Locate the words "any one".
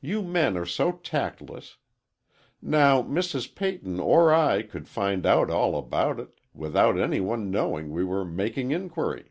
6.98-7.48